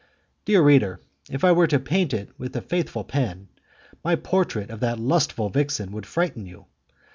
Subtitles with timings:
[0.45, 0.99] Dear reader,
[1.29, 3.49] if I were to paint it with a faithful pen,
[4.03, 6.65] my portrait of that lustful vixen would frighten you.